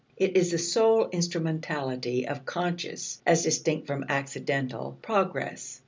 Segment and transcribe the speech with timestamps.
[0.17, 5.79] It is the sole instrumentality of conscious, as distinct from accidental, progress.